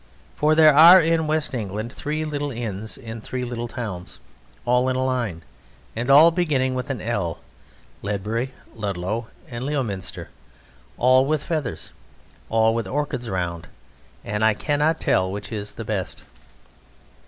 For 0.35 0.55
there 0.55 0.73
are 0.73 0.99
in 0.99 1.27
West 1.27 1.53
England 1.53 1.93
three 1.93 2.25
little 2.25 2.49
inns 2.49 2.97
in 2.97 3.21
three 3.21 3.43
little 3.45 3.67
towns, 3.67 4.19
all 4.65 4.89
in 4.89 4.95
a 4.95 5.05
line, 5.05 5.43
and 5.95 6.09
all 6.09 6.31
beginning 6.31 6.73
with 6.73 6.89
an 6.89 6.99
L 6.99 7.37
Ledbury, 8.01 8.51
Ludlow, 8.73 9.27
and 9.47 9.63
Leominster, 9.63 10.31
all 10.97 11.27
with 11.27 11.43
"Feathers," 11.43 11.91
all 12.49 12.73
with 12.73 12.87
orchards 12.87 13.29
round, 13.29 13.67
and 14.25 14.43
I 14.43 14.55
cannot 14.55 14.99
tell 14.99 15.31
which 15.31 15.51
is 15.51 15.75
the 15.75 15.85
best. 15.85 16.23